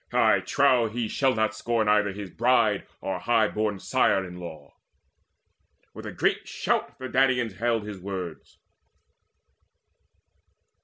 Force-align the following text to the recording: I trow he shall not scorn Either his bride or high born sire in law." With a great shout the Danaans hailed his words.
I 0.11 0.39
trow 0.39 0.89
he 0.89 1.07
shall 1.07 1.35
not 1.35 1.53
scorn 1.53 1.87
Either 1.87 2.11
his 2.11 2.31
bride 2.31 2.87
or 3.01 3.19
high 3.19 3.47
born 3.49 3.77
sire 3.77 4.25
in 4.25 4.37
law." 4.39 4.73
With 5.93 6.07
a 6.07 6.11
great 6.11 6.47
shout 6.47 6.97
the 6.97 7.07
Danaans 7.07 7.57
hailed 7.59 7.83
his 7.85 7.99
words. 7.99 8.57